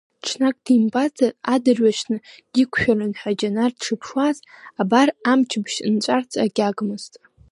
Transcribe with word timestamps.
Ҽнак 0.25 0.57
димбазар, 0.65 1.31
адырҩаҽны 1.53 2.17
диқәшәарын 2.53 3.13
ҳәа 3.19 3.31
Џьанар 3.39 3.71
дшыԥшуаз, 3.77 4.37
абар 4.81 5.09
амчыбжь 5.31 5.77
нҵәарц 5.93 6.31
агьагмызт. 6.43 7.13